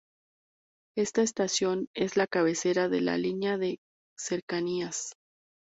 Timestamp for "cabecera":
2.25-2.89